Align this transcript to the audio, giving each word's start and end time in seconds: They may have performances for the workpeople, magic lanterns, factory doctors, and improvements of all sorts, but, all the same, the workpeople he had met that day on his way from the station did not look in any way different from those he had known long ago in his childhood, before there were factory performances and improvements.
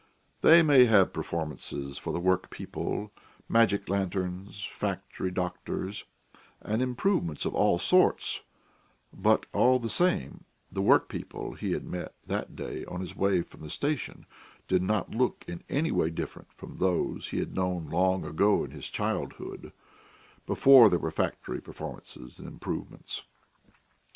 They 0.41 0.63
may 0.63 0.85
have 0.85 1.13
performances 1.13 1.99
for 1.99 2.11
the 2.11 2.19
workpeople, 2.19 3.11
magic 3.47 3.87
lanterns, 3.87 4.67
factory 4.75 5.29
doctors, 5.29 6.05
and 6.59 6.81
improvements 6.81 7.45
of 7.45 7.53
all 7.53 7.77
sorts, 7.77 8.41
but, 9.13 9.45
all 9.53 9.77
the 9.77 9.89
same, 9.89 10.45
the 10.71 10.81
workpeople 10.81 11.53
he 11.53 11.73
had 11.73 11.83
met 11.85 12.15
that 12.25 12.55
day 12.55 12.83
on 12.85 12.99
his 13.01 13.15
way 13.15 13.43
from 13.43 13.61
the 13.61 13.69
station 13.69 14.25
did 14.67 14.81
not 14.81 15.11
look 15.13 15.45
in 15.47 15.63
any 15.69 15.91
way 15.91 16.09
different 16.09 16.51
from 16.51 16.77
those 16.77 17.27
he 17.27 17.37
had 17.37 17.53
known 17.53 17.87
long 17.87 18.25
ago 18.25 18.63
in 18.63 18.71
his 18.71 18.89
childhood, 18.89 19.71
before 20.47 20.89
there 20.89 20.97
were 20.97 21.11
factory 21.11 21.61
performances 21.61 22.39
and 22.39 22.47
improvements. 22.47 23.21